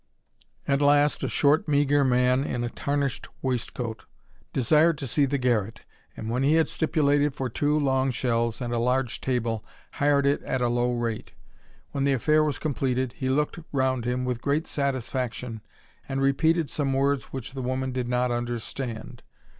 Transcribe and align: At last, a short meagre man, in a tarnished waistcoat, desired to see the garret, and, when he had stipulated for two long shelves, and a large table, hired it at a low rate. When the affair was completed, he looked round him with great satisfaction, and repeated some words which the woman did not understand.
At 0.67 0.81
last, 0.81 1.21
a 1.23 1.29
short 1.29 1.67
meagre 1.67 2.03
man, 2.03 2.43
in 2.43 2.63
a 2.63 2.69
tarnished 2.71 3.27
waistcoat, 3.43 4.07
desired 4.51 4.97
to 4.97 5.05
see 5.05 5.25
the 5.27 5.37
garret, 5.37 5.81
and, 6.17 6.27
when 6.27 6.41
he 6.41 6.55
had 6.55 6.67
stipulated 6.69 7.35
for 7.35 7.49
two 7.49 7.77
long 7.77 8.09
shelves, 8.09 8.61
and 8.61 8.73
a 8.73 8.79
large 8.79 9.21
table, 9.21 9.63
hired 9.91 10.25
it 10.25 10.41
at 10.41 10.59
a 10.59 10.69
low 10.69 10.91
rate. 10.91 11.33
When 11.91 12.03
the 12.03 12.13
affair 12.13 12.43
was 12.43 12.57
completed, 12.57 13.13
he 13.13 13.29
looked 13.29 13.59
round 13.71 14.05
him 14.05 14.25
with 14.25 14.41
great 14.41 14.65
satisfaction, 14.65 15.61
and 16.09 16.19
repeated 16.19 16.67
some 16.71 16.93
words 16.93 17.25
which 17.25 17.53
the 17.53 17.61
woman 17.61 17.91
did 17.91 18.07
not 18.07 18.31
understand. 18.31 19.21